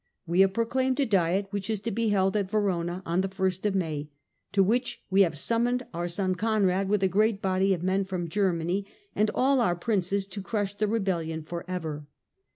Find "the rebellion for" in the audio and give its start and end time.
10.73-11.63